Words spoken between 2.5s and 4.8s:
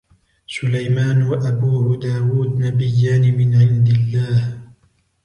نبيان من عند الله.